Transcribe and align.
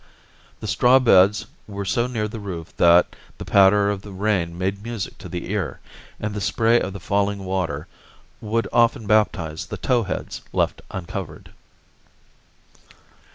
The 0.61 0.67
straw 0.67 0.97
beds 0.97 1.45
were 1.67 1.85
so 1.85 2.07
near 2.07 2.27
the 2.27 2.39
roof 2.39 2.75
that 2.77 3.15
the 3.37 3.45
patter 3.45 3.91
of 3.91 4.01
the 4.01 4.09
rain 4.11 4.57
made 4.57 4.81
music 4.81 5.15
to 5.19 5.29
the 5.29 5.51
ear, 5.51 5.79
and 6.19 6.33
the 6.33 6.41
spray 6.41 6.81
of 6.81 6.93
the 6.93 6.99
falling 6.99 7.45
water 7.45 7.85
would 8.41 8.67
often 8.73 9.05
baptize 9.05 9.67
the 9.67 9.77
"tow 9.77 10.01
heads" 10.01 10.41
left 10.53 10.81
uncovered. 10.89 11.51